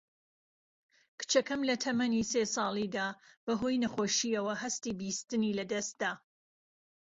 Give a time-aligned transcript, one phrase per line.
[1.19, 3.07] کچەکەم لە تەمەنی سێ ساڵیدا
[3.45, 6.13] بە هۆی نەخۆشییەوە هەستی بیستنی لەدەست دا